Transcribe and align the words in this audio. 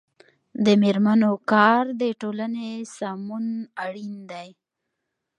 د 0.65 0.67
میرمنو 0.81 1.31
کار 1.51 1.83
د 2.01 2.03
ټولنې 2.21 2.69
سمون 2.97 3.45
اړین 3.85 4.13
دی. 4.31 4.49